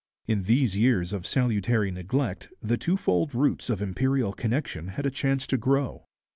[0.25, 5.45] In these years of salutary neglect the twofold roots of imperial connection had a chance
[5.45, 6.07] to grow.